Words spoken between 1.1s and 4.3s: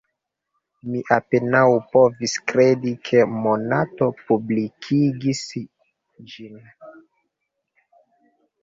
apenaŭ povis kredi ke Monato